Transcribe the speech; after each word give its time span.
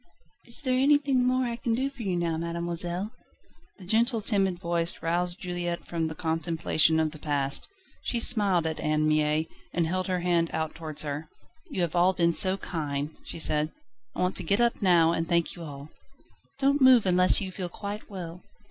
"Is 0.45 0.61
there 0.61 0.79
anything 0.79 1.27
more 1.27 1.45
I 1.45 1.55
can 1.57 1.75
do 1.75 1.87
for 1.91 2.01
you 2.01 2.15
now, 2.15 2.35
mademoiselle?" 2.35 3.11
The 3.77 3.85
gentle, 3.85 4.19
timid 4.19 4.57
voice 4.57 4.99
roused 5.03 5.39
Juliette 5.39 5.85
from 5.85 6.07
the 6.07 6.15
contemplation 6.15 6.99
of 6.99 7.11
the 7.11 7.19
past. 7.19 7.67
She 8.01 8.19
smiled 8.19 8.65
at 8.65 8.79
Anne 8.79 9.07
Mie, 9.07 9.45
and 9.71 9.85
held 9.85 10.07
her 10.07 10.21
hand 10.21 10.49
out 10.53 10.73
towards 10.73 11.03
her. 11.03 11.29
"You 11.69 11.81
have 11.83 11.95
all 11.95 12.13
been 12.13 12.33
so 12.33 12.57
kind," 12.57 13.15
she 13.23 13.37
said, 13.37 13.71
"I 14.15 14.21
want 14.21 14.35
to 14.37 14.43
get 14.43 14.59
up 14.59 14.81
now 14.81 15.11
and 15.11 15.29
thank 15.29 15.55
you 15.55 15.61
all." 15.63 15.89
"Don't 16.57 16.81
move 16.81 17.05
unless 17.05 17.39
you 17.39 17.51
feel 17.51 17.69
quite 17.69 18.09
well." 18.09 18.41